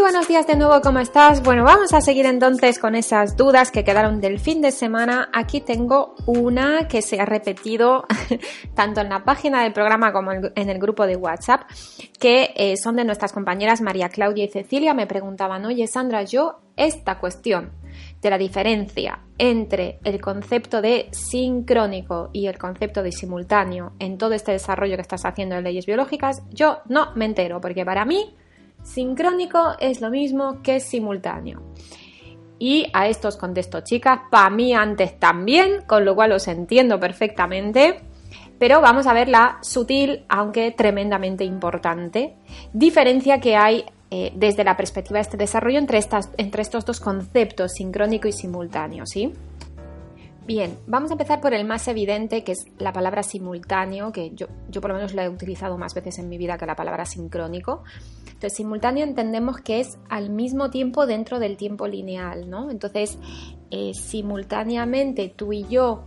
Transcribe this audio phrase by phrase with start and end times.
[0.00, 1.42] Muy buenos días de nuevo, ¿cómo estás?
[1.42, 5.28] Bueno, vamos a seguir entonces con esas dudas que quedaron del fin de semana.
[5.30, 8.06] Aquí tengo una que se ha repetido
[8.74, 11.68] tanto en la página del programa como en el grupo de WhatsApp,
[12.18, 14.94] que eh, son de nuestras compañeras María Claudia y Cecilia.
[14.94, 17.72] Me preguntaban, oye Sandra, yo esta cuestión
[18.22, 24.32] de la diferencia entre el concepto de sincrónico y el concepto de simultáneo en todo
[24.32, 28.34] este desarrollo que estás haciendo de leyes biológicas, yo no me entero, porque para mí
[28.82, 31.62] Sincrónico es lo mismo que simultáneo.
[32.58, 38.00] Y a estos contesto, chicas, para mí antes también, con lo cual os entiendo perfectamente.
[38.58, 42.34] Pero vamos a ver la sutil, aunque tremendamente importante,
[42.74, 47.00] diferencia que hay eh, desde la perspectiva de este desarrollo entre, estas, entre estos dos
[47.00, 49.32] conceptos, sincrónico y simultáneo, ¿sí?
[50.46, 54.48] Bien, vamos a empezar por el más evidente, que es la palabra simultáneo, que yo,
[54.80, 57.84] por lo menos la he utilizado más veces en mi vida que la palabra sincrónico.
[58.26, 62.70] Entonces, simultáneo entendemos que es al mismo tiempo dentro del tiempo lineal, ¿no?
[62.70, 63.18] Entonces,
[63.70, 66.04] eh, simultáneamente tú y yo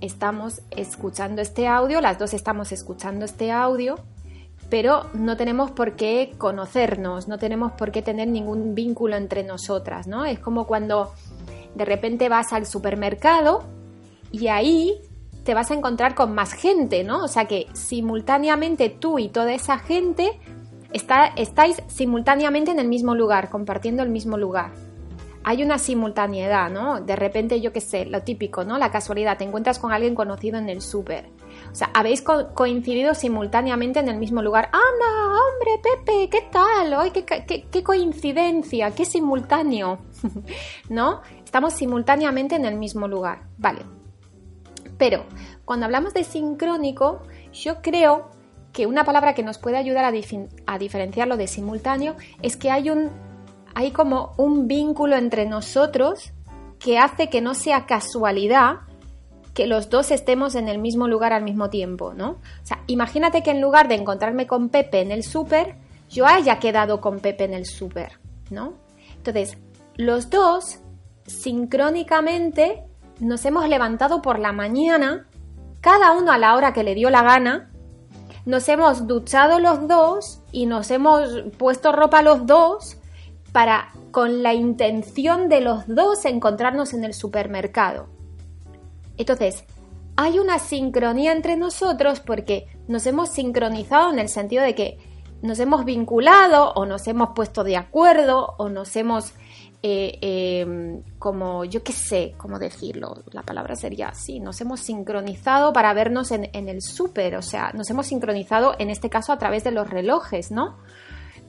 [0.00, 3.96] estamos escuchando este audio, las dos estamos escuchando este audio,
[4.68, 10.06] pero no tenemos por qué conocernos, no tenemos por qué tener ningún vínculo entre nosotras,
[10.06, 10.24] ¿no?
[10.24, 11.12] Es como cuando
[11.74, 13.64] de repente vas al supermercado
[14.32, 15.00] y ahí
[15.44, 17.24] te vas a encontrar con más gente, ¿no?
[17.24, 20.38] O sea que simultáneamente tú y toda esa gente
[20.92, 24.72] estáis simultáneamente en el mismo lugar, compartiendo el mismo lugar.
[25.42, 27.00] Hay una simultaneidad, ¿no?
[27.00, 28.76] De repente, yo qué sé, lo típico, ¿no?
[28.76, 31.30] La casualidad, te encuentras con alguien conocido en el súper.
[31.72, 34.66] O sea, habéis coincidido simultáneamente en el mismo lugar.
[34.66, 36.28] ¡Anda, hombre, Pepe!
[36.28, 36.92] ¿Qué tal?
[36.92, 38.90] ¡Ay, qué, qué coincidencia!
[38.90, 40.00] ¡Qué simultáneo!
[40.90, 41.22] ¿No?
[41.50, 43.40] Estamos simultáneamente en el mismo lugar.
[43.58, 43.80] Vale.
[44.96, 45.24] Pero
[45.64, 47.22] cuando hablamos de sincrónico,
[47.52, 48.30] yo creo
[48.72, 53.10] que una palabra que nos puede ayudar a, diferenciarlo de simultáneo es que hay un
[53.74, 56.30] hay como un vínculo entre nosotros
[56.78, 58.82] que hace que no sea casualidad
[59.52, 62.30] que los dos estemos en el mismo lugar al mismo tiempo, ¿no?
[62.62, 65.74] O sea, imagínate que en lugar de encontrarme con Pepe en el súper,
[66.08, 68.74] yo haya quedado con Pepe en el súper, ¿no?
[69.16, 69.58] Entonces,
[69.96, 70.78] los dos
[71.30, 72.84] sincrónicamente
[73.20, 75.26] nos hemos levantado por la mañana,
[75.80, 77.70] cada uno a la hora que le dio la gana,
[78.46, 82.96] nos hemos duchado los dos y nos hemos puesto ropa los dos
[83.52, 88.08] para con la intención de los dos encontrarnos en el supermercado.
[89.16, 89.64] Entonces,
[90.16, 94.98] hay una sincronía entre nosotros porque nos hemos sincronizado en el sentido de que
[95.42, 99.32] nos hemos vinculado o nos hemos puesto de acuerdo o nos hemos
[99.82, 105.72] eh, em, como, yo qué sé, cómo decirlo, la palabra sería así, nos hemos sincronizado
[105.72, 109.64] para vernos en, el súper, o sea, nos hemos sincronizado en este caso a través
[109.64, 110.76] de los relojes, ¿no?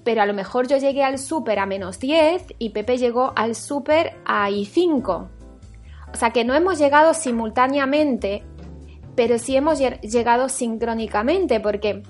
[0.06, 3.54] Pero a lo mejor yo llegué al súper a menos 10 y Pepe llegó al
[3.54, 5.28] súper a I5.
[6.14, 8.44] O sea que no hemos llegado simultáneamente,
[9.16, 12.04] pero sí hemos llegado sincrónicamente, porque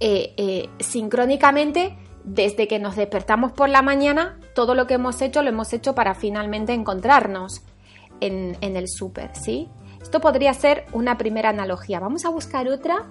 [0.00, 5.42] eh, eh, sincrónicamente desde que nos despertamos por la mañana, todo lo que hemos hecho
[5.42, 7.62] lo hemos hecho para finalmente encontrarnos
[8.20, 9.68] en, el súper, ¿sí?
[10.00, 12.00] Esto podría ser una primera analogía.
[12.00, 13.06] Vamos a buscar otra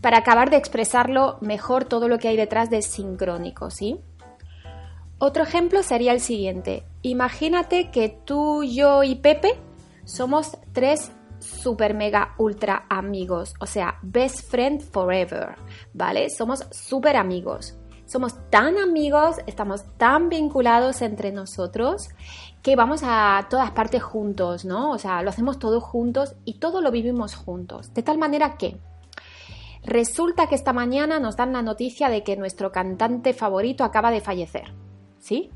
[0.00, 4.00] para acabar de expresarlo mejor todo lo que hay detrás de sincrónico, ¿sí?
[5.18, 6.84] Otro ejemplo sería el siguiente.
[7.02, 9.58] Imagínate que tú, yo y Pepe
[10.04, 15.56] somos tres super mega ultra amigos, o sea, best friend forever,
[15.92, 16.28] ¿vale?
[16.30, 17.79] Somos super amigos
[18.10, 22.08] somos tan amigos, estamos tan vinculados entre nosotros
[22.60, 24.90] que vamos a todas partes juntos, ¿no?
[24.90, 27.94] O sea, lo hacemos todo juntos y todo lo vivimos juntos.
[27.94, 28.80] De tal manera que
[29.84, 34.20] resulta que esta mañana nos dan la noticia de que nuestro cantante favorito acaba de
[34.20, 34.74] fallecer,
[35.20, 35.52] ¿sí?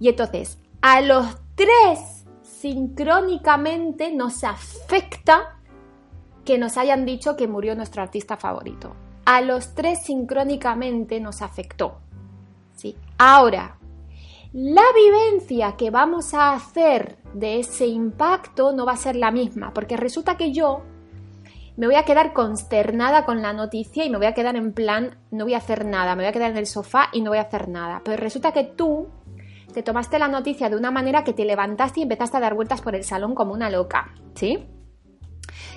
[0.00, 5.58] Y entonces, a los tres sincrónicamente nos afecta
[6.46, 11.98] que nos hayan dicho que murió nuestro artista favorito a los tres sincrónicamente nos afectó.
[12.74, 12.96] ¿sí?
[13.18, 13.78] Ahora,
[14.52, 19.72] la vivencia que vamos a hacer de ese impacto no va a ser la misma,
[19.74, 20.82] porque resulta que yo
[21.76, 25.18] me voy a quedar consternada con la noticia y me voy a quedar en plan,
[25.32, 27.38] no voy a hacer nada, me voy a quedar en el sofá y no voy
[27.38, 28.00] a hacer nada.
[28.04, 29.08] Pero resulta que tú
[29.72, 32.80] te tomaste la noticia de una manera que te levantaste y empezaste a dar vueltas
[32.80, 34.68] por el salón como una loca, ¿sí?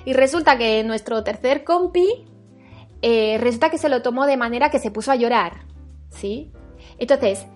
[0.04, 2.27] Y resulta que nuestro tercer compi,
[3.02, 5.66] eh, resulta que se lo tomó de manera que se puso a llorar,
[6.10, 6.50] ¿sí?
[6.98, 7.46] Entonces,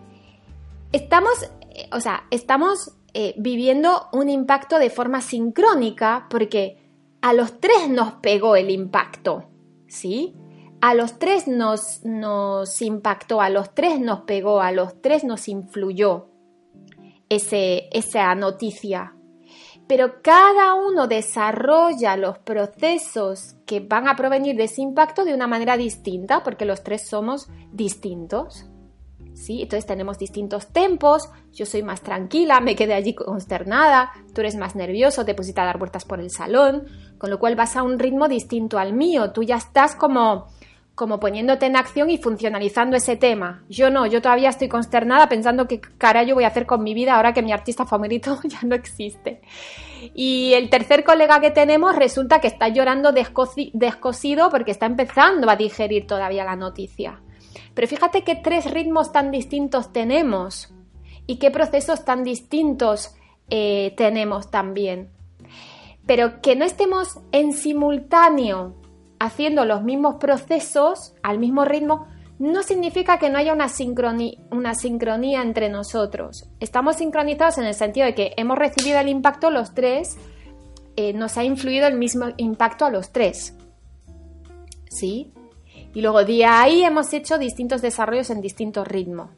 [0.93, 1.33] estamos,
[1.71, 6.79] eh, o sea, estamos eh, viviendo un impacto de forma sincrónica porque
[7.21, 9.51] a los tres nos pegó el impacto,
[9.89, 10.35] ¿sí?
[10.81, 15.49] A los tres nos, nos impactó, a los tres nos pegó, a los tres nos
[15.49, 16.29] influyó
[17.29, 19.15] ese, esa noticia.
[19.93, 25.47] Pero cada uno desarrolla los procesos que van a provenir de ese impacto de una
[25.47, 28.65] manera distinta, porque los tres somos distintos.
[29.35, 29.61] ¿sí?
[29.61, 34.75] Entonces tenemos distintos tempos, yo soy más tranquila, me quedé allí consternada, tú eres más
[34.77, 36.87] nervioso, te pusiste a dar vueltas por el salón,
[37.19, 40.47] con lo cual vas a un ritmo distinto al mío, tú ya estás como
[41.03, 43.65] como poniéndote en acción y funcionalizando ese tema.
[43.69, 45.81] Yo no, yo todavía estoy consternada pensando qué
[46.29, 49.41] yo voy a hacer con mi vida ahora que mi artista favorito ya no existe.
[50.15, 55.57] Y el tercer colega que tenemos resulta que está llorando descosido porque está empezando a
[55.57, 57.21] digerir todavía la noticia.
[57.75, 60.73] Pero fíjate qué tres ritmos tan distintos tenemos
[61.27, 63.17] y qué procesos tan distintos
[63.51, 65.09] eh, tenemos también.
[66.07, 68.77] Pero que no estemos en simultáneo
[69.23, 72.09] haciendo los mismos procesos al mismo ritmo,
[72.41, 76.49] no significa que no haya una, sincronía entre nosotros.
[76.59, 80.17] Estamos sincronizados en el sentido de que hemos recibido el impacto los tres,
[80.97, 83.57] eh, nos ha influido el mismo impacto a los tres.
[84.91, 85.33] ¿Sí?
[85.95, 89.31] Y luego de ahí hemos hecho distintos desarrollos en distintos ritmos.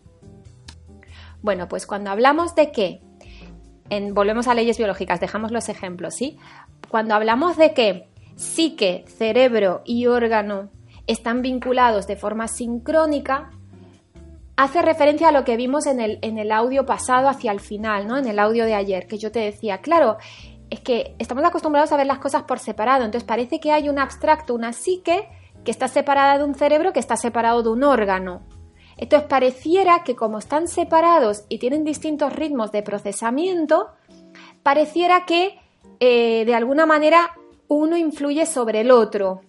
[1.42, 3.02] Bueno, pues cuando hablamos de que,
[4.14, 6.38] volvemos a leyes biológicas, dejamos los ejemplos, ¿sí?
[6.88, 10.70] Cuando hablamos de que psique, cerebro y órgano
[11.06, 13.50] están vinculados de forma sincrónica,
[14.56, 18.06] hace referencia a lo que vimos en el, en el audio pasado hacia el final,
[18.06, 18.16] ¿no?
[18.16, 20.16] En el audio de ayer, que yo te decía, claro,
[20.70, 23.98] es que estamos acostumbrados a ver las cosas por separado, entonces parece que hay un
[23.98, 25.28] abstracto, una psique,
[25.64, 28.42] que está separada de un cerebro que está separado de un órgano.
[28.96, 33.88] Entonces pareciera que como están separados y tienen distintos ritmos de procesamiento,
[34.62, 35.58] pareciera que
[36.00, 37.32] eh, de alguna manera
[37.68, 39.42] uno influye sobre el otro.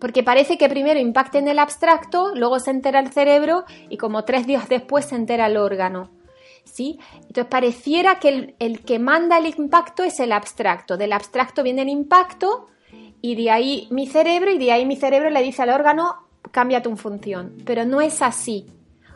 [0.00, 4.24] Porque parece que primero impacta en el abstracto, luego se entera el cerebro y como
[4.24, 6.10] tres días después se entera el órgano.
[6.64, 6.98] ¿Sí?
[7.14, 10.96] Entonces pareciera que el, que manda el impacto es el abstracto.
[10.96, 12.68] Del abstracto viene el impacto
[13.20, 16.82] y de ahí mi cerebro y de ahí mi cerebro le dice al órgano cambia
[16.82, 18.66] tu función, pero no es así.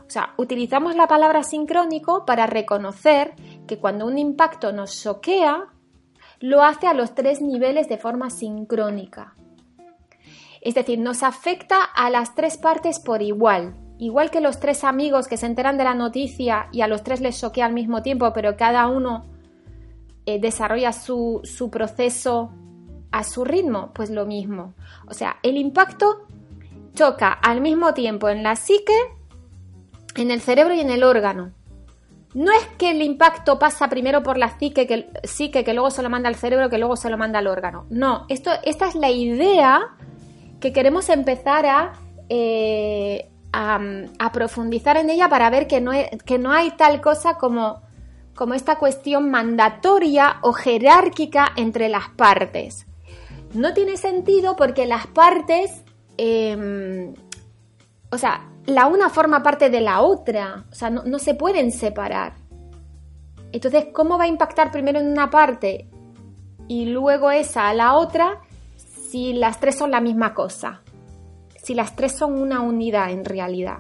[0.07, 3.35] O sea, utilizamos la palabra sincrónico para reconocer
[3.67, 5.67] que cuando un impacto nos choquea,
[6.41, 9.35] lo hace a los tres niveles de forma sincrónica.
[10.61, 13.75] Es decir, nos afecta a las tres partes por igual.
[13.99, 17.21] Igual que los tres amigos que se enteran de la noticia y a los tres
[17.21, 19.27] les choquea al mismo tiempo, pero cada uno
[20.27, 22.53] eh, desarrolla su, su proceso
[23.11, 24.75] a su ritmo, pues lo mismo.
[25.07, 26.27] O sea, el impacto
[26.95, 28.95] choca al mismo tiempo en la psique,
[30.15, 31.53] en el cerebro y en el órgano.
[32.39, 36.05] No es que el impacto pasa primero por la psique que, psique, que luego se
[36.05, 37.87] lo manda al cerebro, que luego se lo manda al órgano.
[37.91, 39.97] No, esto, esta es la idea
[40.61, 41.95] que queremos empezar a,
[42.29, 45.91] eh, a, profundizar en ella para ver que no,
[46.25, 47.83] que no hay tal cosa como,
[48.37, 52.87] como esta cuestión mandatoria o jerárquica entre las partes.
[53.53, 55.83] No tiene sentido porque las partes,
[56.17, 57.15] em,
[58.13, 62.35] o sea, la una forma parte de la otra, o sea, no, se pueden separar.
[63.51, 65.89] Entonces, ¿cómo va a impactar primero en una parte
[66.69, 68.43] y luego esa a la otra
[68.77, 70.83] si las tres son la misma cosa?
[71.63, 73.79] Si las tres son una unidad en realidad.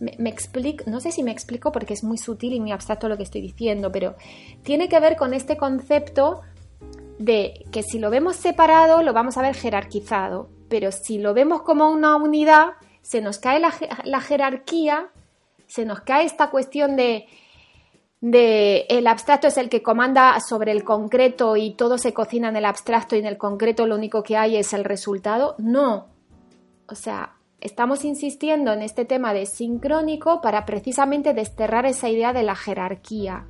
[0.00, 3.16] Me, explico, no sé si me explico porque es muy sutil y muy abstracto lo
[3.16, 4.16] que estoy diciendo, pero
[4.64, 6.40] tiene que ver con este concepto
[7.20, 11.62] de que si lo vemos separado lo vamos a ver jerarquizado, pero si lo vemos
[11.62, 12.70] como una unidad,
[13.02, 15.08] se nos cae la, jerarquía,
[15.66, 17.26] se nos cae esta cuestión de,
[18.20, 22.56] de el abstracto es el que comanda sobre el concreto y todo se cocina en
[22.56, 25.54] el abstracto y en el concreto lo único que hay es el resultado.
[25.58, 26.08] No.
[26.88, 32.42] O sea, estamos insistiendo en este tema de sincrónico para precisamente desterrar esa idea de
[32.42, 33.46] la jerarquía.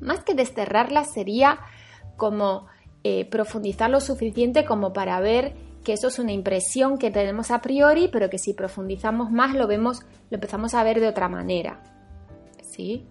[0.00, 1.60] Más que desterrarla sería
[2.16, 2.66] como
[3.02, 7.60] eh, profundizar lo suficiente como para ver que eso es una impresión que tenemos a
[7.60, 11.82] priori, pero que si profundizamos más lo vemos, lo empezamos a ver de otra manera.
[12.62, 13.06] ¿Sí?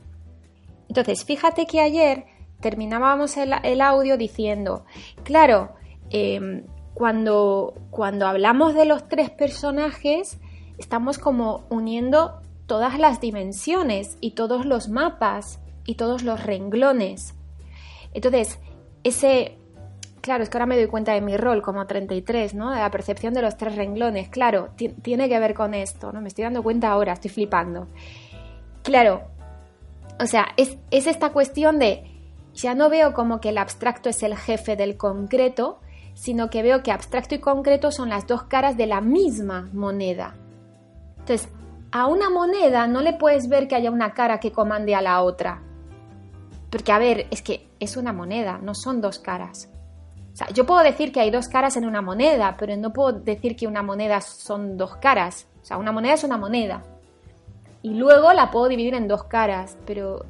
[0.88, 2.26] Entonces, fíjate que ayer
[2.60, 4.86] terminábamos el, audio diciendo,
[5.24, 5.74] claro,
[6.10, 10.40] em, cuando, cuando hablamos de los tres personajes,
[10.78, 17.36] estamos como uniendo todas las dimensiones y todos los mapas y todos los renglones.
[18.14, 18.60] Entonces,
[19.04, 19.59] ese,
[20.22, 22.72] claro, es que ahora me doy cuenta de mi rol como 33, ¿no?
[22.72, 26.22] De la percepción de los tres renglones, claro, tiene que ver con esto, ¿no?
[26.22, 27.88] Me estoy dando cuenta ahora, estoy flipando.
[28.84, 29.24] Claro,
[30.20, 32.04] o sea, es, es esta cuestión de,
[32.54, 35.80] ya no veo como que el abstracto es el jefe del concreto,
[36.14, 40.36] sino que veo que abstracto y concreto son las dos caras de la misma moneda.
[41.20, 41.50] Entonces,
[41.92, 45.22] a una moneda no le puedes ver que haya una cara que comande a la
[45.22, 45.64] otra.
[46.70, 49.70] Porque, a ver, es que es una moneda, no son dos caras.
[50.54, 53.68] Yo puedo decir que hay dos caras en una moneda, pero no puedo decir que
[53.68, 55.48] una moneda son dos caras.
[55.62, 56.84] O sea, una moneda es una moneda.
[57.82, 60.26] Y luego la puedo dividir en dos caras, pero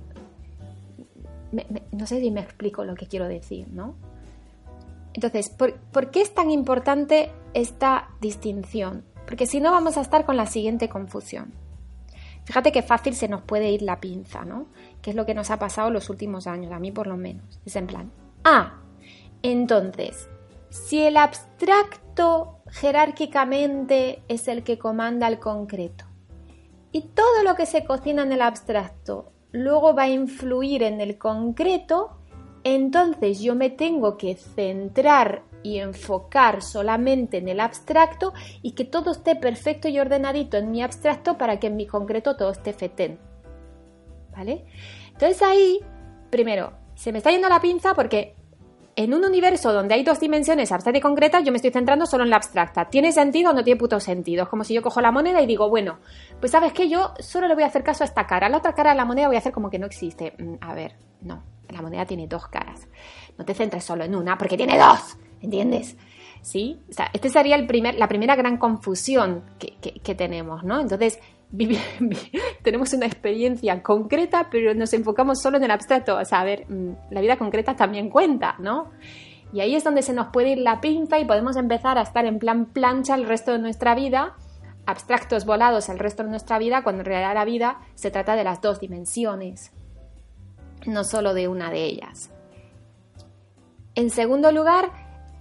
[1.91, 3.95] no sé si me explico lo que quiero decir, ¿no?
[5.13, 9.03] Entonces, ¿por, ¿por, qué es tan importante esta distinción?
[9.25, 11.51] Porque si no vamos a estar con la siguiente confusión.
[12.45, 14.67] Fíjate qué fácil se nos puede ir la pinza, ¿no?
[15.01, 17.59] Que es lo que nos ha pasado los últimos años, a mí por lo menos.
[17.65, 18.11] Es en plan,
[18.43, 18.73] ah,
[19.41, 20.29] entonces,
[20.69, 26.05] si el abstracto jerárquicamente es el que comanda el concreto
[26.91, 31.17] y todo lo que se cocina en el abstracto luego va a influir en el
[31.17, 32.17] concreto,
[32.63, 39.11] entonces yo me tengo que centrar y enfocar solamente en el abstracto y que todo
[39.11, 43.19] esté perfecto y ordenadito en mi abstracto para que en mi concreto todo esté fetén.
[44.31, 44.65] ¿Vale?
[45.11, 45.79] Entonces ahí,
[46.29, 48.35] primero, se me está yendo la pinza porque
[48.99, 52.25] en un universo donde hay dos dimensiones abstracta y concreta, yo me estoy centrando solo
[52.25, 52.89] en la abstracta.
[52.89, 54.43] ¿Tiene sentido o no tiene puto sentido?
[54.43, 55.99] Es como si yo cojo la moneda y digo, bueno,
[56.41, 58.49] pues sabes que yo solo le voy a hacer caso a esta cara.
[58.49, 60.33] La otra cara de la moneda voy a hacer como que no existe.
[60.37, 61.43] Mm, a ver, no.
[61.69, 62.89] La moneda tiene dos caras.
[63.37, 65.17] No te centres solo en una porque tiene dos.
[65.39, 65.95] ¿Entiendes?
[66.41, 66.81] ¿Sí?
[66.89, 70.77] O sea, esta sería el primer, la primera gran confusión que, que tenemos, ¿no?
[70.81, 71.19] Entonces,
[72.63, 76.17] tenemos una experiencia concreta, pero nos enfocamos solo en el abstracto.
[76.17, 78.91] O sea, a ver, mm, la vida concreta también cuenta, ¿no?
[79.51, 82.25] Y ahí es donde se nos puede ir la pinza y podemos empezar a estar
[82.25, 84.35] en plan plancha el resto de nuestra vida,
[84.85, 88.43] abstractos volados el resto de nuestra vida, cuando en realidad la vida se trata de
[88.43, 89.71] las dos dimensiones,
[90.85, 92.31] no solo de una de ellas.
[93.95, 94.91] En segundo lugar,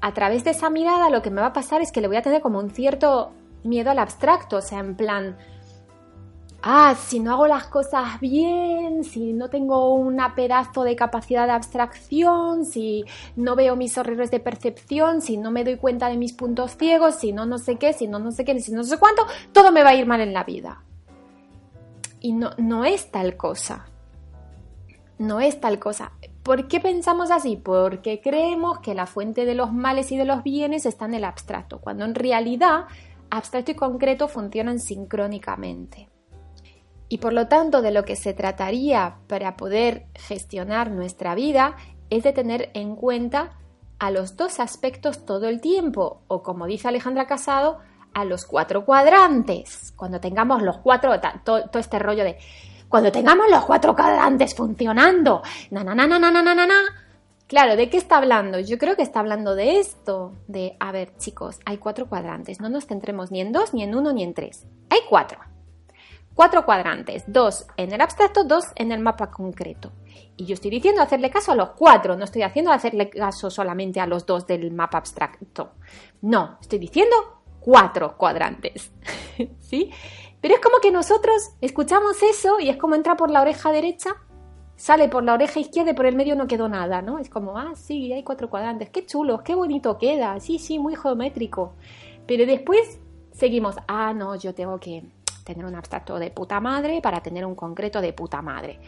[0.01, 2.17] a través de esa mirada lo que me va a pasar es que le voy
[2.17, 5.37] a tener como un cierto miedo al abstracto, o sea, en plan,
[6.63, 11.53] ah, si no hago las cosas bien, si no tengo una pedazo de capacidad de
[11.53, 13.05] abstracción, si
[13.37, 17.17] no veo mis errores de percepción, si no me doy cuenta de mis puntos ciegos,
[17.17, 19.73] si no no sé qué, si no no sé qué, si no sé cuánto, todo
[19.73, 20.83] me va a ir mal en la vida.
[22.21, 23.87] Y no, no es tal cosa.
[25.19, 26.13] No es tal cosa.
[26.43, 27.57] ¿Por qué pensamos así?
[27.57, 31.25] Porque creemos que la fuente de los males y de los bienes está en el
[31.25, 32.87] abstracto, cuando en realidad
[33.31, 36.09] abstracto y concreto funcionan sincrónicamente.
[37.09, 41.77] Y por lo tanto, de lo que se trataría para poder gestionar nuestra vida
[42.11, 43.59] es de tener en cuenta
[43.99, 47.79] a los dos aspectos todo el tiempo, o como dice Alejandra Casado,
[48.15, 49.93] a los cuatro cuadrantes.
[49.97, 51.13] Cuando tengamos los cuatro,
[51.45, 52.39] todo, este rollo de
[52.89, 56.81] cuando tengamos los cuatro cuadrantes funcionando, na na na na na na na na.
[57.47, 58.61] Claro, ¿de qué está hablando?
[58.61, 62.69] Yo creo que está hablando de esto, de, a ver, chicos, hay cuatro cuadrantes, no
[62.69, 64.67] nos centremos ni en dos, ni en uno, ni en tres.
[64.91, 65.39] Hay cuatro
[66.39, 69.91] cuatro cuadrantes, dos en el abstracto, dos en el mapa concreto.
[70.37, 73.99] Y yo estoy diciendo hacerle caso a los cuatro, no estoy haciendo hacerle caso solamente
[73.99, 75.73] a los dos del mapa abstracto.
[76.23, 77.17] No, estoy diciendo
[77.59, 78.93] cuatro cuadrantes.
[79.59, 79.91] ¿Sí?
[80.41, 84.15] Pero es como que nosotros escuchamos eso y es como entra por la oreja derecha,
[84.77, 87.19] sale por la oreja izquierda y por el medio no quedó nada, ¿no?
[87.19, 90.95] Es como, ah, sí, hay cuatro cuadrantes, qué chulo, qué bonito queda, sí, sí, muy
[90.95, 91.75] geométrico.
[92.29, 93.01] Pero después
[93.33, 95.03] seguimos, ah, no, yo tengo que
[95.49, 98.81] tener un abstracto de puta madre para tener un concreto de puta madre.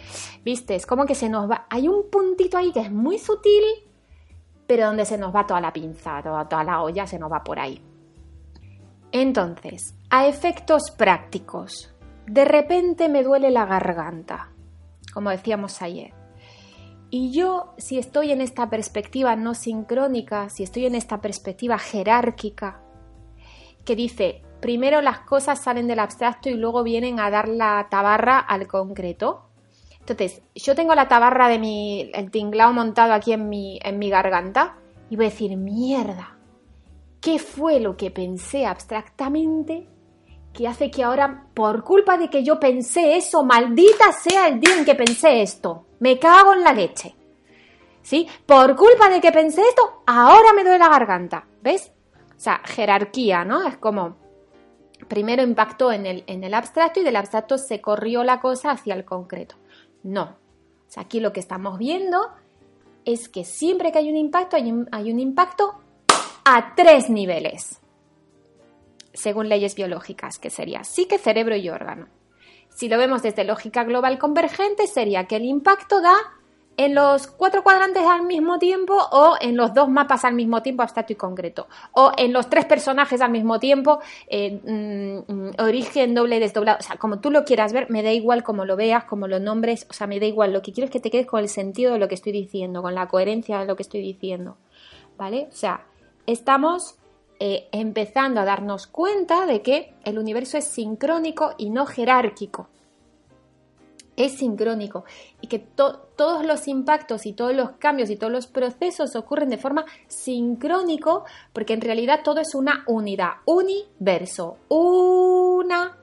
[0.45, 0.75] ¿Viste?
[0.75, 1.67] Es como que se nos va.
[1.71, 3.65] Hay un puntito ahí que es muy sutil,
[4.67, 7.43] pero donde se nos va toda la pinza, toda, toda la olla se nos va
[7.43, 7.83] por ahí.
[9.11, 11.93] Entonces, a efectos prácticos,
[12.27, 14.51] de repente me duele la garganta,
[15.15, 16.13] como decíamos ayer.
[17.09, 22.83] Y yo, si estoy en esta perspectiva no sincrónica, si estoy en esta perspectiva jerárquica,
[23.85, 28.39] que dice, primero las cosas salen del abstracto y luego vienen a dar la tabarra
[28.39, 29.47] al concreto.
[30.01, 34.11] Entonces, yo tengo la tabarra de mi, el tinglao montado aquí en mi, en mi
[34.11, 34.77] garganta
[35.09, 36.37] y voy a decir, mierda,
[37.21, 39.89] ¿qué fue lo que pensé abstractamente
[40.53, 44.77] que hace que ahora, por culpa de que yo pensé eso, maldita sea el día
[44.77, 47.15] en que pensé esto, me cago en la leche.
[48.03, 48.27] ¿Sí?
[48.47, 51.47] Por culpa de que pensé esto, ahora me duele la garganta.
[51.63, 51.93] ¿Ves?
[52.37, 53.67] O sea, jerarquía, ¿no?
[53.67, 54.17] Es como,
[55.09, 58.95] primero impactó en el, en el abstracto y del abstracto se corrió la cosa hacia
[58.95, 59.57] el concreto.
[60.03, 60.37] No.
[60.97, 62.31] Aquí lo que estamos viendo
[63.05, 65.75] es que siempre que hay un impacto, hay un, hay un impacto
[66.45, 67.81] a tres niveles
[69.13, 72.09] según leyes biológicas, que sería psique, cerebro y órgano.
[72.69, 76.15] Si lo vemos desde lógica global convergente, sería que el impacto da
[76.77, 80.83] en los cuatro cuadrantes al mismo tiempo o en los dos mapas al mismo tiempo,
[80.83, 86.41] abstracto y concreto, o en los tres personajes al mismo tiempo, eh, mm, origen, doble,
[86.41, 89.29] desdoblado, o sea, como tú lo quieras ver, me da igual cómo lo veas, cómo
[89.29, 91.41] lo nombres, o sea, me da igual, lo que quiero es que te quedes con
[91.41, 94.57] el sentido de lo que estoy diciendo, con la coherencia de lo que estoy diciendo,
[95.19, 95.49] ¿vale?
[95.51, 95.87] O sea,
[96.27, 96.95] estamos
[97.41, 102.69] eh, empezando a darnos cuenta de que el universo es sincrónico y no jerárquico.
[104.21, 105.07] Es sincrónico
[105.41, 109.57] y que todos los impactos y todos los cambios y todos los procesos ocurren de
[109.57, 111.25] forma sincrónico
[111.55, 115.97] porque en realidad todo es una unidad, universo, una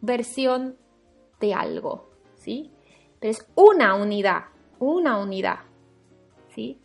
[0.00, 0.78] versión
[1.40, 2.72] de algo, ¿sí?
[3.20, 4.44] Pero es una unidad,
[4.78, 5.58] una unidad,
[6.54, 6.80] ¿sí?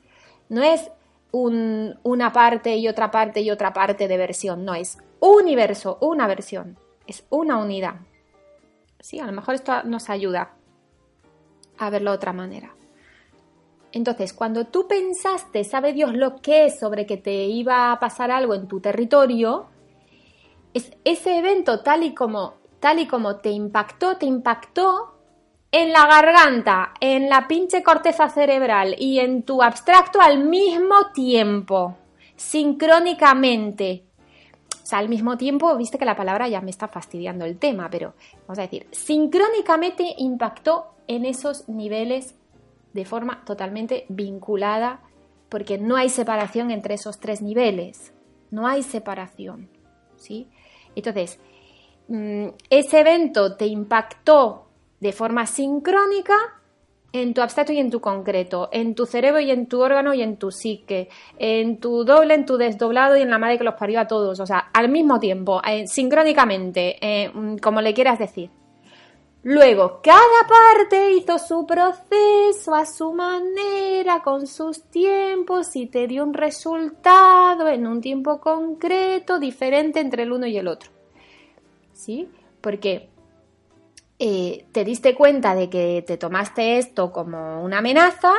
[0.50, 0.92] No es
[1.32, 4.66] una parte y otra parte y otra parte de versión.
[4.66, 6.78] No, es universo, una versión.
[7.08, 8.02] Es una unidad.
[9.00, 10.58] Sí, a lo mejor esto nos ayuda
[11.78, 12.76] a verlo de otra manera.
[13.92, 18.32] Entonces, cuando tú pensaste, sabe Dios lo que es sobre que te iba a pasar
[18.32, 19.68] algo en tu territorio,
[20.74, 25.14] es ese evento tal y como tal y como te impactó, te impactó
[25.72, 31.96] en la garganta, en la pinche corteza cerebral y en tu abstracto al mismo tiempo,
[32.36, 34.04] sincrónicamente.
[34.84, 37.90] O sea, al mismo tiempo, viste que la palabra ya me está fastidiando el tema,
[37.90, 38.16] pero
[38.48, 42.36] vamos a decir, sincrónicamente impactó en esos niveles
[42.92, 45.02] de forma totalmente vinculada,
[45.48, 48.14] porque no hay separación entre esos tres niveles,
[48.52, 49.70] no hay separación,
[50.18, 50.50] ¿sí?
[50.96, 51.40] Entonces,
[52.10, 54.68] mm, ese evento te impactó
[55.00, 56.36] de forma sincrónica
[57.14, 60.24] en tu abstracto y en tu concreto, en tu cerebro y en tu órgano y
[60.24, 63.76] en tu psique, en tu doble, en tu desdoblado y en la madre que los
[63.76, 68.18] parió a todos, o sea, al mismo tiempo, eh, sincrónicamente, eh, mm, como le quieras
[68.18, 68.50] decir.
[69.46, 76.24] Luego, cada parte hizo su proceso a su manera, con sus tiempos y te dio
[76.24, 80.90] un resultado en un tiempo concreto diferente entre el uno y el otro.
[81.92, 82.30] ¿Sí?
[82.62, 83.10] Porque
[84.26, 88.32] eh, te diste cuenta de que te tomaste esto como una amenaza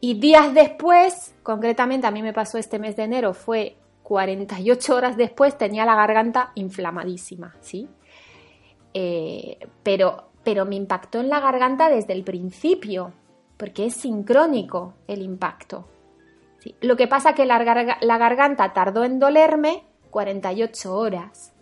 [0.00, 5.18] y días después, concretamente a mí me pasó este mes de enero, fue 48 horas
[5.18, 7.90] después, tenía la garganta inflamadísima, ¿sí?
[8.94, 13.12] Eh, pero, pero me impactó en la garganta desde el principio,
[13.58, 15.86] porque es sincrónico el impacto.
[16.80, 21.52] Lo que pasa que la, la garganta tardó en dolerme 48 horas.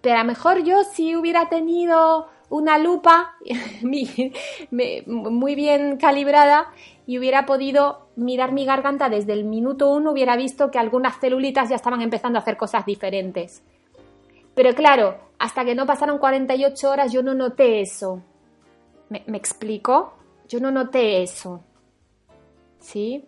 [0.00, 3.36] Pero a lo mejor yo si hubiera tenido una lupa
[3.82, 6.68] muy bien calibrada
[7.06, 11.68] y hubiera podido mirar mi garganta desde el minuto uno, hubiera visto que algunas celulitas
[11.68, 13.62] ya estaban empezando a hacer cosas diferentes.
[14.54, 18.22] Pero claro, hasta que no pasaron 48 horas yo no noté eso.
[19.08, 20.14] ¿Me, me explico?
[20.48, 21.62] Yo no noté eso.
[22.78, 23.24] ¿Sí?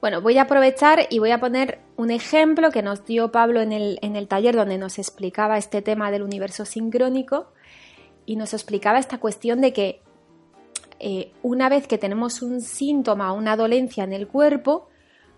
[0.00, 3.72] Bueno, voy a aprovechar y voy a poner un ejemplo que nos dio Pablo en
[3.72, 7.52] el, en el taller donde nos explicaba este tema del universo sincrónico
[8.24, 10.00] y nos explicaba esta cuestión de que
[11.00, 14.88] eh, una vez que tenemos un síntoma o una dolencia en el cuerpo,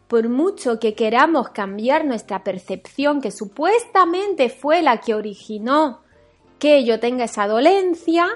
[0.06, 6.02] por mucho que queramos cambiar nuestra percepción, que supuestamente fue la que originó
[6.60, 8.28] que yo tenga esa dolencia,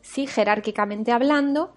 [0.00, 1.74] sí, jerárquicamente hablando,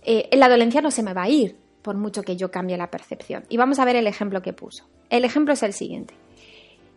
[0.00, 2.90] eh, la dolencia no se me va a ir, por mucho que yo cambie la
[2.90, 3.44] percepción.
[3.48, 4.84] Y vamos a ver el ejemplo que puso.
[5.10, 6.14] El ejemplo es el siguiente.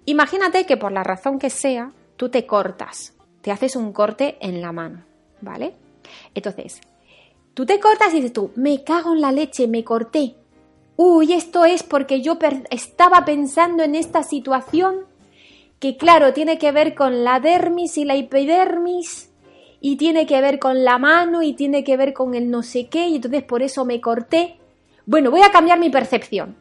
[0.06, 4.62] Imagínate que por la razón que sea, tú te cortas, te haces un corte en
[4.62, 5.04] la mano,
[5.42, 5.76] ¿vale?
[6.34, 6.82] Entonces,
[7.54, 10.36] tú te cortas y dices tú, me cago en la leche, me corté.
[10.96, 12.38] Uy, esto es porque yo
[12.70, 15.06] estaba pensando en esta situación
[15.80, 19.32] que claro, tiene que ver con la dermis y la epidermis
[19.80, 22.88] y tiene que ver con la mano y tiene que ver con el no sé
[22.88, 24.61] qué y entonces por eso me corté
[25.12, 26.56] bueno, voy a cambiar mi percepción.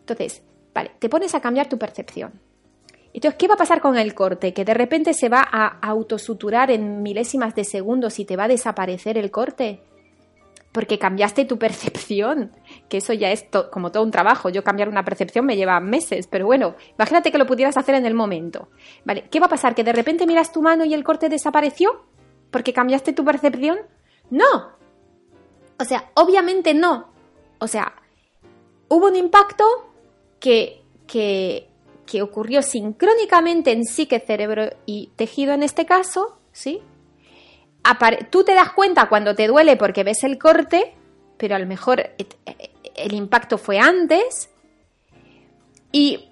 [0.00, 0.42] Entonces,
[0.74, 2.38] vale, te pones a cambiar tu percepción.
[3.14, 4.52] Entonces, ¿qué va a pasar con el corte?
[4.52, 8.48] Que de repente se va a autosuturar en milésimas de segundos y te va a
[8.48, 9.80] desaparecer el corte.
[10.70, 12.52] porque cambiaste tu percepción,
[12.90, 14.50] que eso ya es como todo un trabajo.
[14.50, 18.04] Yo cambiar una percepción me lleva meses, pero bueno, imagínate que lo pudieras hacer en
[18.04, 18.68] el momento.
[19.06, 19.24] ¿Vale?
[19.30, 19.74] ¿Qué va a pasar?
[19.74, 22.04] ¿Que de repente miras tu mano y el corte desapareció?
[22.50, 23.78] ¿Porque cambiaste tu percepción?
[24.28, 24.76] No.
[25.80, 27.16] O sea, obviamente no.
[27.58, 27.94] O sea,
[28.88, 29.64] hubo un impacto
[30.40, 31.68] que, que,
[32.06, 36.82] que ocurrió sincrónicamente en psique, cerebro y tejido en este caso, ¿sí?
[38.30, 40.94] tú te das cuenta cuando te duele porque ves el corte,
[41.36, 42.10] pero a lo mejor
[42.96, 44.50] el impacto fue antes.
[45.92, 46.28] Y,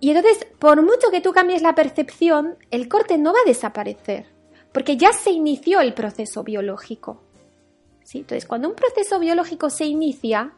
[0.00, 4.26] y entonces, por mucho que tú cambies la percepción, el corte no va a desaparecer,
[4.72, 7.22] porque ya se inició el proceso biológico.
[8.06, 8.18] ¿Sí?
[8.18, 10.52] Entonces, cuando un proceso biológico se inicia,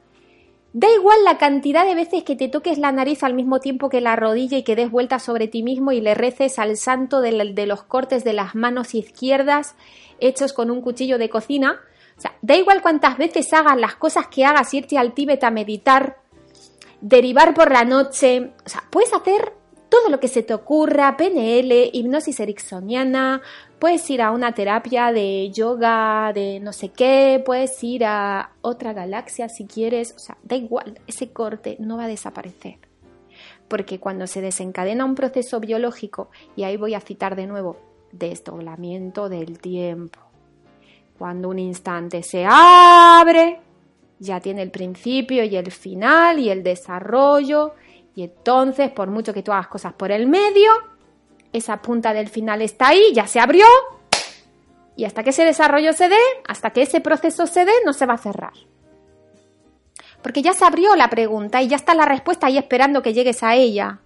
[0.74, 4.02] Da igual la cantidad de veces que te toques la nariz al mismo tiempo que
[4.02, 7.32] la rodilla y que des vueltas sobre ti mismo y le reces al santo de,
[7.66, 9.76] los cortes de las manos izquierdas
[10.20, 11.80] hechos con un cuchillo de cocina.
[12.18, 15.50] O sea, da igual cuántas veces hagas las cosas que hagas, irte al Tíbet a
[15.50, 16.18] meditar,
[17.00, 18.52] derivar por la noche.
[18.66, 19.54] O sea, puedes hacer
[19.88, 23.40] todo lo que se te ocurra, PNL, hipnosis ericksoniana,
[23.78, 28.92] puedes ir a una terapia de yoga, de no sé qué, puedes ir a otra
[28.92, 32.78] galaxia si quieres, o sea, da igual, ese corte no va a desaparecer.
[33.68, 37.76] Porque cuando se desencadena un proceso biológico, y ahí voy a citar de nuevo,
[38.12, 40.20] desdoblamiento del tiempo.
[41.18, 43.60] Cuando un instante se abre,
[44.18, 47.74] ya tiene el principio y el final y el desarrollo
[48.18, 50.72] y entonces, por mucho que tú hagas cosas por el medio,
[51.52, 53.64] esa punta del final está ahí, ya se abrió,
[54.96, 58.06] y hasta que ese desarrollo se dé, hasta que ese proceso se dé, no se
[58.06, 58.54] va a cerrar.
[60.20, 63.44] Porque ya se abrió la pregunta y ya está la respuesta ahí esperando que llegues
[63.44, 64.00] a ella.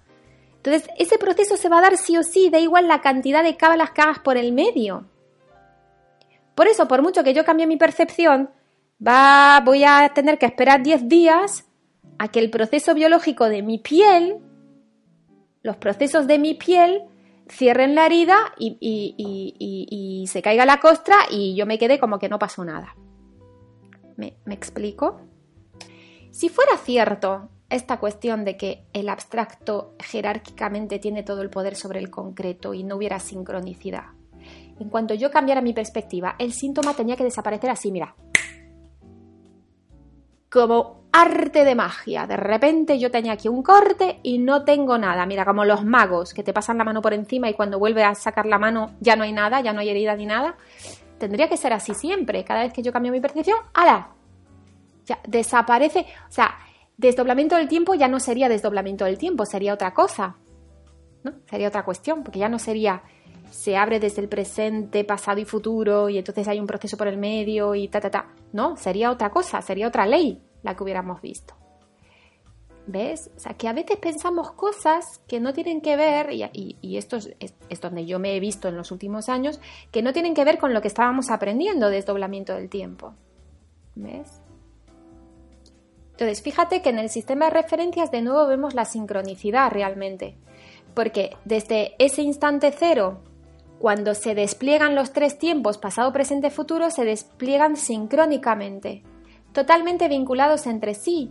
[0.56, 3.56] Entonces, ese proceso se va a dar sí o sí, da igual la cantidad de
[3.56, 5.06] cábalas que hagas por el medio.
[6.54, 8.50] Por eso, por mucho que yo cambie mi percepción,
[9.00, 11.64] va, voy a tener que esperar 10 días
[12.22, 14.38] a que el proceso biológico de mi piel,
[15.64, 17.02] los procesos de mi piel,
[17.50, 22.38] cierren la herida y, se caiga la costra y yo me quede como que no
[22.38, 22.94] pasó nada.
[24.16, 25.20] ¿Me, ¿Me explico?
[26.30, 31.98] Si fuera cierto esta cuestión de que el abstracto jerárquicamente tiene todo el poder sobre
[31.98, 34.12] el concreto y no hubiera sincronicidad,
[34.78, 38.14] en cuanto yo cambiara mi perspectiva, el síntoma tenía que desaparecer así, mira.
[40.52, 42.26] Como arte de magia.
[42.26, 45.24] De repente yo tenía aquí un corte y no tengo nada.
[45.26, 48.14] Mira, como los magos que te pasan la mano por encima y cuando vuelves a
[48.14, 50.56] sacar la mano ya no hay nada, ya no hay herida ni nada.
[51.18, 52.44] Tendría que ser así siempre.
[52.44, 54.08] Cada vez que yo cambio mi percepción, ¡ala!
[55.06, 56.06] Ya desaparece.
[56.28, 56.58] O sea,
[56.96, 60.36] desdoblamiento del tiempo ya no sería desdoblamiento del tiempo, sería otra cosa.
[61.22, 61.32] ¿No?
[61.48, 63.02] Sería otra cuestión, porque ya no sería
[63.52, 67.18] se abre desde el presente, pasado y futuro, y entonces hay un proceso por el
[67.18, 68.34] medio y ta, ta, ta.
[68.52, 71.54] No, sería otra cosa, sería otra ley la que hubiéramos visto.
[72.86, 73.30] ¿Ves?
[73.36, 77.80] O sea, que a veces pensamos cosas que no tienen que ver, y, esto es,
[77.80, 79.60] donde yo me he visto en los últimos años,
[79.92, 83.14] que no tienen que ver con lo que estábamos aprendiendo de desdoblamiento del tiempo.
[83.94, 84.40] ¿Ves?
[86.12, 90.36] Entonces, fíjate que en el sistema de referencias de nuevo vemos la sincronicidad realmente,
[90.94, 93.20] porque desde ese instante cero,
[93.82, 99.02] cuando se despliegan los tres tiempos, pasado, presente, futuro, se despliegan sincrónicamente
[99.52, 101.30] totalmente vinculados entre sí.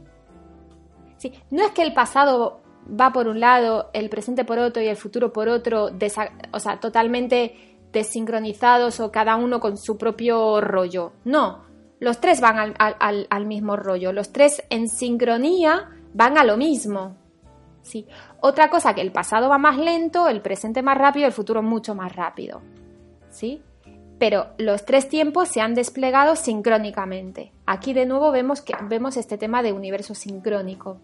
[1.18, 1.34] sí.
[1.50, 4.96] No es que el pasado va por un lado, el presente por otro y el
[4.96, 5.90] futuro por otro,
[6.52, 11.14] o sea, totalmente desincronizados o cada uno con su propio rollo.
[11.26, 11.66] No,
[12.00, 17.18] los tres van al, al, mismo rollo, los tres en sincronía van a lo mismo.
[17.82, 18.08] Sí.
[18.40, 21.96] Otra cosa que el pasado va más lento, el presente más rápido, el futuro mucho
[21.96, 22.62] más rápido.
[23.30, 23.62] ¿Sí?
[24.22, 27.54] pero los tres tiempos se han desplegado sincrónicamente.
[27.66, 31.00] Aquí de nuevo vemos, que, vemos este tema de universo sincrónico.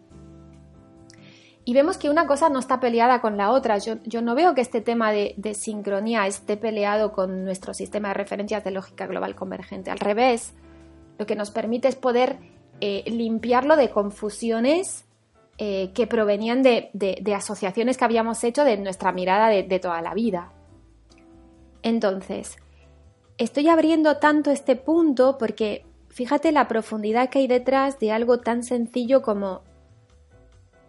[1.66, 3.80] Y vemos que una cosa no está peleada con la otra.
[3.80, 8.64] Yo, no veo que este tema de, sincronía esté peleado con nuestro sistema de referencias
[8.64, 9.90] de lógica global convergente.
[9.90, 10.54] Al revés,
[11.18, 12.38] lo que nos permite es poder
[12.82, 15.07] eh, limpiarlo de confusiones
[15.58, 16.92] eh, que provenían de,
[17.36, 20.52] asociaciones que habíamos hecho de nuestra mirada de toda la vida.
[21.84, 22.58] Entonces,
[23.38, 28.64] estoy abriendo tanto este punto porque fíjate la profundidad que hay detrás de algo tan
[28.64, 29.62] sencillo como,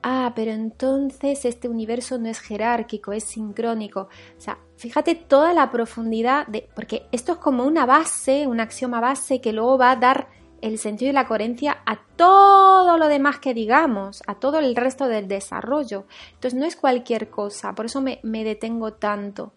[0.03, 4.09] ah, pero entonces este universo no es jerárquico, es sincrónico.
[4.37, 9.01] O sea, fíjate toda la profundidad de, porque esto es como una base, un axioma
[9.01, 10.29] base que luego va a dar
[10.61, 15.09] el sentido y la coherencia a todo lo demás que digamos, a todo el resto
[15.09, 16.05] del desarrollo.
[16.35, 19.53] Entonces no es cualquier cosa, por eso me, me detengo tanto.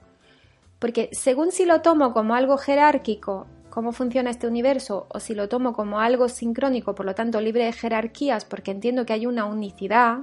[0.79, 5.49] Porque según si lo tomo como algo jerárquico cómo funciona este universo o si lo
[5.49, 9.45] tomo como algo sincrónico, por lo tanto libre de jerarquías, porque entiendo que hay una
[9.45, 10.19] unicidad,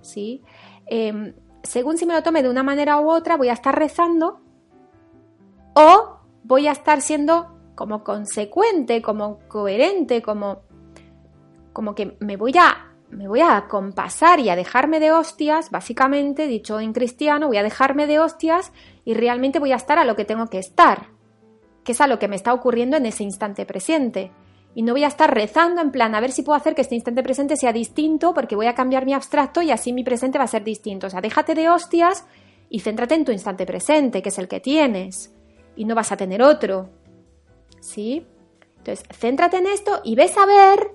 [0.00, 0.42] ¿sí?
[0.86, 4.40] Em, según si me lo tome de una manera u otra, voy a estar rezando
[5.74, 10.62] o voy a estar siendo como consecuente, como coherente, como,
[11.72, 16.48] como que me voy a me voy a compasar y a dejarme de hostias, básicamente,
[16.48, 18.72] dicho en cristiano, voy a dejarme de hostias
[19.04, 21.10] y realmente voy a estar a lo que tengo que estar,
[21.84, 24.32] que es a lo que me está ocurriendo en ese instante presente.
[24.74, 26.96] Y no voy a estar rezando en plan a ver si puedo hacer que este
[26.96, 30.44] instante presente sea distinto porque voy a cambiar mi abstracto y así mi presente va
[30.44, 31.06] a ser distinto.
[31.06, 32.26] O sea, déjate de hostias
[32.68, 35.32] y céntrate en tu instante presente, que es el que tienes,
[35.76, 36.90] y no vas a tener otro.
[37.86, 38.26] ¿Sí?
[38.78, 40.92] Entonces, céntrate en esto y ves a ver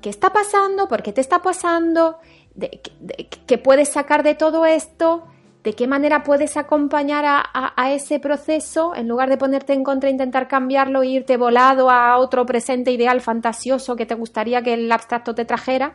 [0.00, 2.18] qué está pasando, por qué te está pasando,
[3.46, 5.24] qué puedes sacar de todo esto
[5.64, 10.48] de qué manera puedes acompañar a, ese proceso en lugar de ponerte en contra intentar
[10.48, 15.34] cambiarlo e irte volado a otro presente ideal fantasioso que te gustaría que el abstracto
[15.34, 15.94] te trajera.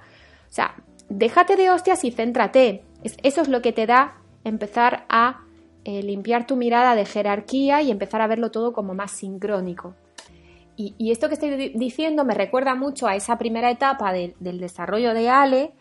[0.50, 0.76] O sea,
[1.10, 2.84] déjate de hostias y céntrate.
[3.04, 5.42] eso es lo que te da empezar a
[5.86, 9.96] eh, limpiar tu mirada de jerarquía y empezar a verlo todo como más sincrónico.
[10.76, 15.30] Y, esto que estoy diciendo me recuerda mucho a esa primera etapa del desarrollo de
[15.30, 15.74] Ale,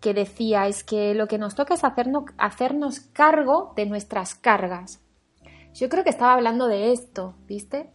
[0.00, 5.00] que decía es que lo que nos toca es hacernos, hacernos cargo de nuestras cargas.
[5.74, 7.90] Yo creo que estaba hablando de esto, ¿viste?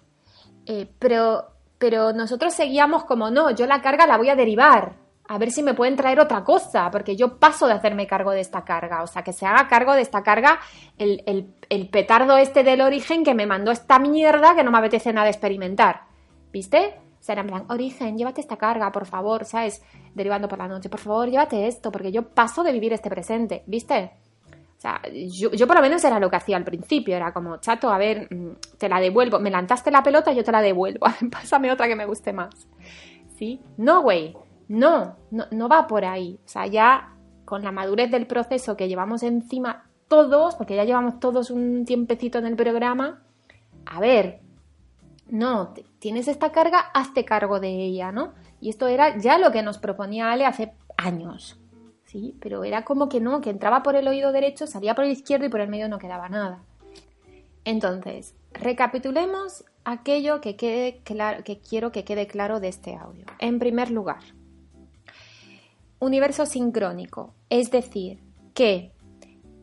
[0.65, 4.95] Eh, pero, pero nosotros seguíamos como, no, yo la carga la voy a derivar,
[5.27, 8.41] a ver si me pueden traer otra cosa, porque yo paso de hacerme cargo de
[8.41, 10.59] esta carga, o sea, que se haga cargo de esta carga
[10.97, 14.77] el, el, el petardo este del origen que me mandó esta mierda que no me
[14.77, 16.01] apetece nada experimentar,
[16.53, 16.95] ¿viste?
[17.19, 19.81] O sea, en plan, origen, llévate esta carga, por favor, ¿sabes?
[20.13, 23.63] Derivando por la noche, por favor, llévate esto, porque yo paso de vivir este presente,
[23.65, 24.11] ¿viste?
[24.77, 27.57] O sea, yo, yo, por lo menos era lo que hacía al principio, era como,
[27.57, 31.07] chato, a ver, mm, te la devuelvo, me lanzaste la pelota, yo te la devuelvo,
[31.31, 32.67] pásame otra que me guste más.
[33.37, 33.61] ¿Sí?
[33.77, 34.35] No, güey,
[34.67, 36.39] no, no, no va por ahí.
[36.45, 41.19] O sea, ya con la madurez del proceso que llevamos encima todos, porque ya llevamos
[41.19, 43.23] todos un tiempecito en el programa,
[43.85, 44.42] a ver,
[45.33, 48.35] no, tienes esta carga, hazte cargo de ella, ¿no?
[48.61, 51.59] Y esto era ya lo que nos proponía Ale hace años,
[52.03, 52.37] ¿sí?
[52.39, 55.47] Pero era como que no, que entraba por el oído derecho, salía por el izquierdo
[55.47, 56.61] y por el medio no quedaba nada.
[57.65, 63.25] Entonces, recapitulemos aquello que, quede claro, que quiero que quede claro de este audio.
[63.39, 64.21] En primer lugar,
[65.97, 68.19] universo sincrónico, es decir,
[68.53, 68.91] que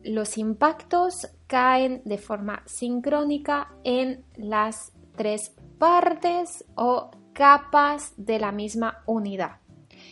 [0.03, 9.01] los impactos caen de forma sincrónica en las tres partes o capas de la misma
[9.07, 9.61] unidad.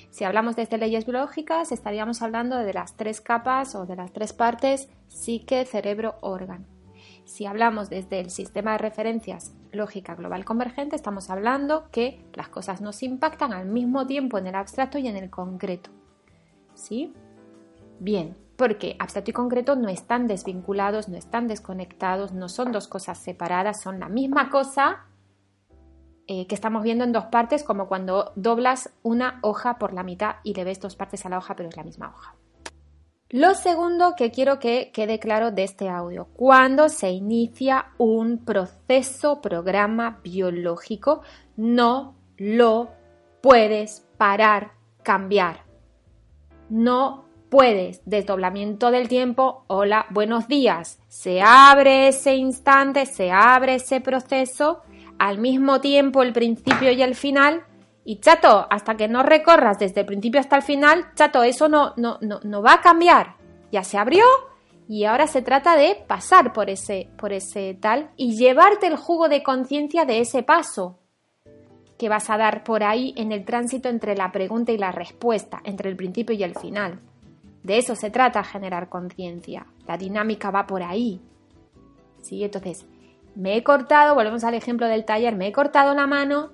[0.09, 4.33] Si hablamos desde leyes biológicas, estaríamos hablando de las tres capas o de las tres
[4.33, 6.65] partes psique, cerebro, órgano.
[7.23, 12.81] Si hablamos desde el sistema de referencias lógica global convergente, estamos hablando que las cosas
[12.81, 15.91] nos impactan al mismo tiempo en el abstracto y en el concreto.
[16.73, 17.13] ¿Sí?
[17.99, 23.19] Bien, porque abstracto y concreto no están desvinculados, no están desconectados, no son dos cosas
[23.19, 25.05] separadas, son la misma cosa
[26.31, 30.35] eh, que estamos viendo en dos partes, como cuando doblas una hoja por la mitad
[30.43, 32.35] y le ves dos partes a la hoja, pero es la misma hoja.
[33.31, 39.41] Lo segundo que quiero que quede claro de este audio, cuando se inicia un proceso,
[39.41, 41.21] programa biológico,
[41.57, 42.91] no lo
[43.41, 45.63] puedes parar, cambiar.
[46.69, 48.03] No puedes.
[48.05, 50.99] Desdoblamiento del tiempo, hola, buenos días.
[51.07, 54.83] Se abre ese instante, se abre ese proceso
[55.19, 57.63] al mismo tiempo el principio y el final.
[58.03, 61.93] Y chato, hasta que no recorras desde el principio hasta el final, chato, eso no,
[61.97, 63.35] no, no, no va a cambiar.
[63.71, 64.25] Ya se abrió
[64.87, 69.29] y ahora se trata de pasar por ese, por ese tal y llevarte el jugo
[69.29, 70.97] de conciencia de ese paso
[71.99, 75.59] que vas a dar por ahí en el tránsito entre la pregunta y la respuesta,
[75.65, 77.01] entre el principio y el final.
[77.61, 79.67] De eso se trata generar conciencia.
[79.85, 81.21] La dinámica va por ahí.
[82.21, 82.43] ¿Sí?
[82.43, 82.87] Entonces,
[83.39, 86.51] me he cortado, volvemos al ejemplo del taller, me he cortado la mano,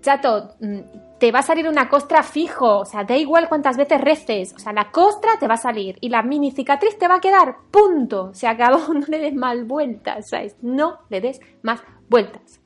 [0.00, 4.00] chato, mm, te va a salir una costra fijo, o sea, da igual cuántas veces
[4.00, 7.16] reces, o sea, la costra te va a salir y la mini cicatriz te va
[7.16, 10.56] a quedar, punto, se acabó, no le des más vueltas, ¿sabes?
[10.62, 12.60] No le des más vueltas,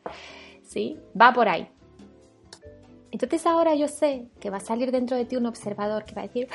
[0.63, 0.99] ¿sí?
[1.19, 1.67] Va por ahí.
[3.11, 6.23] Entonces ahora yo sé que va a salir dentro de ti un observador que va
[6.23, 6.47] a decir,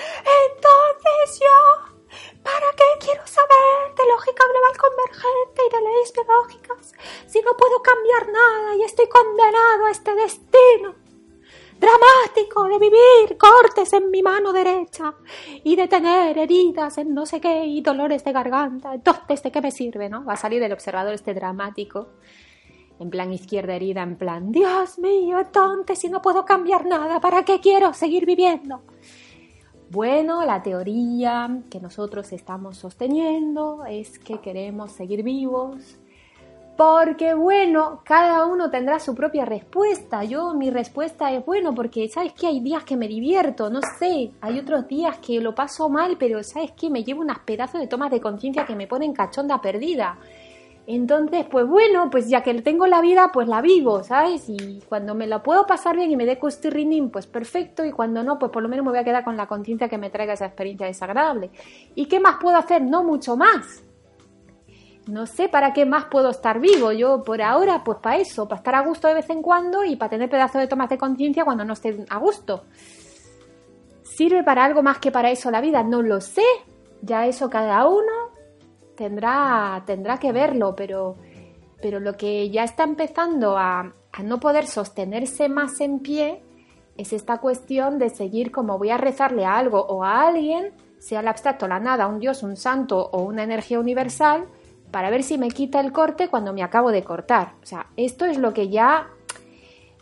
[0.56, 1.97] entonces yo ¿Para qué
[3.00, 6.94] quiero saber de lógica global convergente y de leyes biológicas
[7.28, 10.96] si no puedo cambiar nada y estoy condenado a este destino
[11.80, 15.14] dramático de vivir cortes en mi mano derecha
[15.64, 18.96] y de tener heridas en no sé qué y dolores de garganta?
[18.96, 20.26] Entonces, ¿de qué me sirve, no?
[20.26, 22.10] Va a salir el observador este dramático
[23.00, 27.46] en plan izquierda herida, en plan, Dios mío, entonces si no puedo cambiar nada, ¿para
[27.46, 28.82] qué quiero seguir viviendo?
[29.90, 35.98] Bueno, la teoría que nosotros estamos sosteniendo es que queremos seguir vivos,
[36.76, 40.26] porque bueno, cada uno tendrá su propia respuesta.
[40.26, 44.32] Yo mi respuesta es bueno, porque sabes que hay días que me divierto, no sé,
[44.42, 47.88] hay otros días que lo paso mal, pero sabes que me llevo unas pedazos de
[47.88, 50.20] tomas de conciencia que me ponen cachonda perdida.
[50.90, 54.46] Entonces, pues bueno, pues ya que tengo la vida, pues la vivo, ¿sabes?
[54.48, 57.84] Y cuando me la puedo pasar bien y me dé costirrinín, pues perfecto.
[57.84, 59.98] Y cuando no, pues por lo menos me voy a quedar con la conciencia que
[59.98, 61.52] me traiga esa experiencia desagradable.
[61.94, 62.82] ¿Y qué más puedo hacer?
[62.82, 63.84] No mucho más.
[65.08, 66.94] No sé para qué más puedo estar vivo.
[66.94, 69.98] Yo por ahora, pues para eso, para estar a gusto de vez en cuando y
[69.98, 72.64] para tener pedazos de tomas de conciencia cuando no esté a gusto.
[74.04, 75.84] ¿Sirve para algo más que para eso la vida?
[75.84, 76.44] No lo sé.
[77.02, 78.27] Ya eso cada uno
[78.98, 81.16] tendrá, tendrá que verlo, pero,
[81.82, 86.44] pero lo que ya está empezando a, a no poder sostenerse más en pie
[86.98, 91.20] es esta cuestión de seguir como voy a rezarle a algo o a alguien, sea
[91.20, 94.48] el abstracto, la nada, un dios, un santo o una energía universal,
[94.92, 97.54] para ver si me quita el corte cuando me acabo de cortar.
[97.62, 99.10] O sea, esto es lo que ya,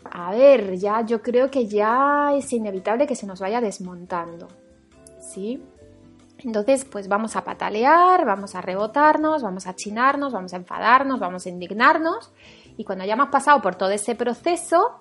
[0.04, 4.48] a ver, ya yo creo que ya es inevitable que se nos vaya desmontando.
[5.20, 5.62] ¿Sí?
[6.38, 11.46] Entonces, pues vamos a patalear, vamos a rebotarnos, vamos a chinarnos, vamos a enfadarnos, vamos
[11.46, 12.30] a indignarnos.
[12.76, 15.00] Y cuando hayamos pasado por todo ese proceso,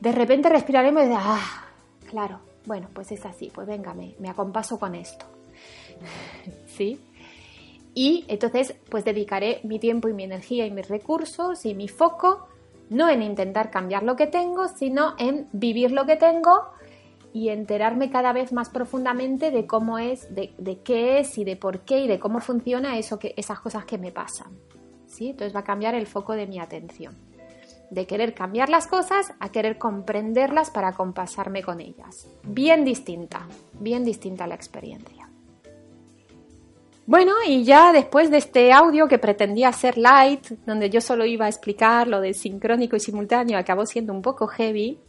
[0.00, 1.66] de repente respiraremos y de, ah,
[2.08, 5.26] claro, bueno, pues es así, pues venga, me, me acompaso con esto.
[6.66, 7.00] ¿Sí?
[7.94, 12.48] Y entonces, pues dedicaré mi tiempo y mi energía y mis recursos y mi foco,
[12.90, 16.74] no en intentar cambiar lo que tengo, sino en vivir lo que tengo
[17.34, 21.80] y enterarme cada vez más profundamente de cómo es, de, qué es y de por
[21.80, 24.56] qué y de cómo funciona eso que, esas cosas que me pasan.
[25.08, 25.30] ¿sí?
[25.30, 27.18] Entonces va a cambiar el foco de mi atención.
[27.90, 32.28] De querer cambiar las cosas a querer comprenderlas para compasarme con ellas.
[32.44, 33.48] Bien distinta,
[33.80, 35.28] bien distinta la experiencia.
[37.06, 41.46] Bueno, y ya después de este audio que pretendía ser light, donde yo solo iba
[41.46, 45.00] a explicar lo de sincrónico y simultáneo, acabó siendo un poco heavy.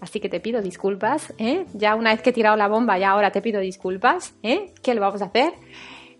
[0.00, 1.66] Así que te pido disculpas, ¿eh?
[1.74, 4.72] Ya una vez que he tirado la bomba, ya ahora te pido disculpas, ¿eh?
[4.82, 5.52] ¿Qué le vamos a hacer?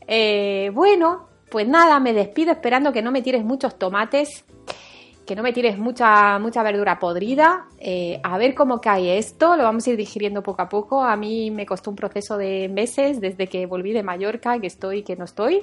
[0.06, 4.44] Eh, bueno, pues nada, me despido esperando que no me tires muchos tomates,
[5.26, 7.68] que no me tires mucha, mucha verdura podrida.
[7.78, 11.02] Eh, a ver cómo cae esto, lo vamos a ir digiriendo poco a poco.
[11.02, 15.02] A mí me costó un proceso de meses desde que volví de Mallorca, que estoy,
[15.02, 15.62] que no estoy.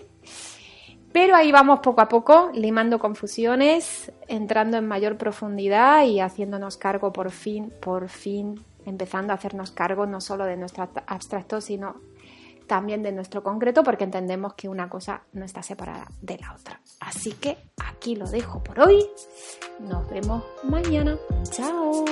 [1.11, 7.11] Pero ahí vamos poco a poco, limando confusiones, entrando en mayor profundidad y haciéndonos cargo
[7.11, 11.95] por fin, por fin, empezando a hacernos cargo no solo de nuestro abstracto, sino
[12.67, 16.79] también de nuestro concreto, porque entendemos que una cosa no está separada de la otra.
[16.99, 19.05] Así que aquí lo dejo por hoy.
[19.79, 21.17] Nos vemos mañana.
[21.49, 22.05] Chao.